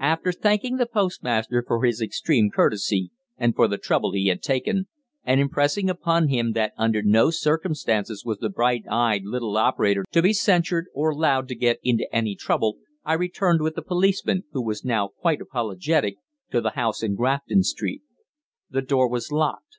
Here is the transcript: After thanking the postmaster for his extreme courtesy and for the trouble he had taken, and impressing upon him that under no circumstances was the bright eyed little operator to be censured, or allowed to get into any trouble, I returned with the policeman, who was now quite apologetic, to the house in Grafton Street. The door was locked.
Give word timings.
After 0.00 0.32
thanking 0.32 0.76
the 0.78 0.86
postmaster 0.86 1.62
for 1.62 1.84
his 1.84 2.00
extreme 2.00 2.48
courtesy 2.50 3.10
and 3.36 3.54
for 3.54 3.68
the 3.68 3.76
trouble 3.76 4.12
he 4.12 4.28
had 4.28 4.40
taken, 4.40 4.88
and 5.24 5.42
impressing 5.42 5.90
upon 5.90 6.28
him 6.28 6.52
that 6.52 6.72
under 6.78 7.02
no 7.02 7.30
circumstances 7.30 8.24
was 8.24 8.38
the 8.38 8.48
bright 8.48 8.84
eyed 8.90 9.24
little 9.24 9.58
operator 9.58 10.06
to 10.10 10.22
be 10.22 10.32
censured, 10.32 10.86
or 10.94 11.10
allowed 11.10 11.48
to 11.48 11.54
get 11.54 11.80
into 11.82 12.08
any 12.16 12.34
trouble, 12.34 12.78
I 13.04 13.12
returned 13.12 13.60
with 13.60 13.74
the 13.74 13.82
policeman, 13.82 14.44
who 14.52 14.64
was 14.64 14.86
now 14.86 15.08
quite 15.08 15.42
apologetic, 15.42 16.16
to 16.50 16.62
the 16.62 16.70
house 16.70 17.02
in 17.02 17.14
Grafton 17.14 17.62
Street. 17.64 18.00
The 18.70 18.80
door 18.80 19.06
was 19.10 19.30
locked. 19.30 19.76